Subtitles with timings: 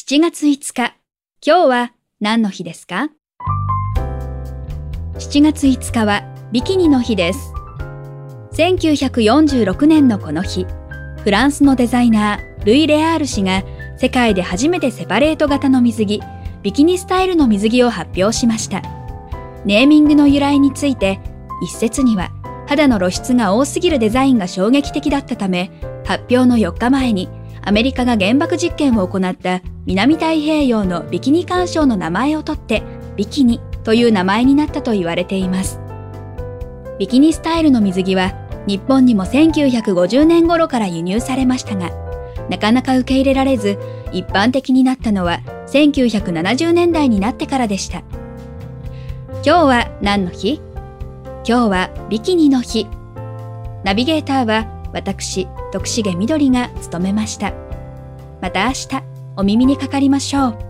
[0.00, 0.94] 7月5日、
[1.44, 3.10] 今日は何の日ですか
[5.14, 7.52] ?7 月5日はビキニの日です。
[8.52, 10.66] 1946年のこの日、
[11.24, 13.64] フランスのデザイナー、ルイ・レアール氏が
[13.96, 16.22] 世界で初めてセパレート型の水着、
[16.62, 18.82] ビキニスタイルの水着を発表しました。
[19.64, 21.18] ネーミングの由来について、
[21.60, 22.30] 一説には
[22.68, 25.72] 肌の露出が多すぎるデザインが衝撃的だったため、
[26.06, 27.28] 発表の4日前に
[27.68, 32.82] アメリカが原爆実験を行った南太平洋のビキニ干渉の名前を取って
[33.14, 35.78] ビキニという名前になったと言われています。
[36.98, 38.32] ビキニスタイルの水着は
[38.66, 41.90] 日本にも1950年頃から輸入されましたが、
[42.48, 43.78] なかなか受け入れられず、
[44.12, 47.98] 一般的になったのは1970年代になってからでした。
[47.98, 50.62] 今日は何の日？
[51.46, 52.86] 今日はビキニの日。
[53.84, 57.52] ナビゲーターは私、徳重みどりが務めました。
[58.40, 59.02] また明日、
[59.36, 60.67] お耳にかかりましょう。